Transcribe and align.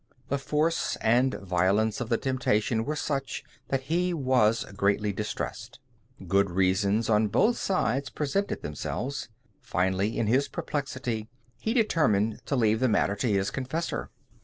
The 0.29 0.39
force 0.39 0.95
and 0.99 1.35
violence 1.35 2.01
of 2.01 2.09
the 2.09 2.17
temptation 2.17 2.85
were 2.85 2.95
such 2.95 3.43
that 3.67 3.81
he 3.81 4.15
was 4.15 4.63
greatly 4.75 5.13
distressed. 5.13 5.79
Good 6.27 6.49
reasons 6.49 7.07
on 7.07 7.27
both 7.27 7.55
sides 7.59 8.09
presented 8.09 8.63
themselves. 8.63 9.29
Finally, 9.61 10.17
in 10.17 10.25
his 10.25 10.47
perplexity, 10.47 11.29
he 11.59 11.75
determined 11.75 12.43
to 12.47 12.55
leave 12.55 12.79
the 12.79 12.89
matter 12.89 13.15
to 13.17 13.29
his 13.31 13.51
confessor. 13.51 14.09